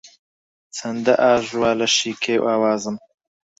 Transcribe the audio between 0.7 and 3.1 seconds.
چەندە ئاژوا لەشی کێو ئاوازم